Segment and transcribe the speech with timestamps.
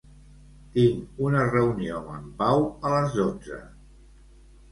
[0.75, 3.59] Tinc una reunió amb en Pau a les dotze.